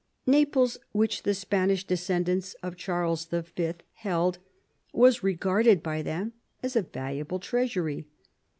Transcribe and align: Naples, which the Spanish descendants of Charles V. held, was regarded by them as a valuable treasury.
Naples, 0.25 0.79
which 0.93 1.21
the 1.21 1.35
Spanish 1.35 1.83
descendants 1.85 2.55
of 2.63 2.75
Charles 2.75 3.25
V. 3.25 3.73
held, 3.93 4.39
was 4.93 5.21
regarded 5.21 5.83
by 5.83 6.01
them 6.01 6.33
as 6.63 6.75
a 6.75 6.81
valuable 6.81 7.37
treasury. 7.37 8.07